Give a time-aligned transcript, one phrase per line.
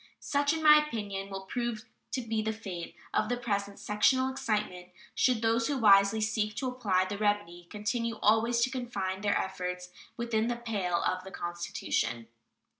[0.19, 4.89] Such, in my opinion, will prove to be the fate of the present sectional excitement
[5.13, 9.89] should those who wisely seek to apply the remedy continue always to confine their efforts
[10.17, 12.29] within the pale of the Constitution.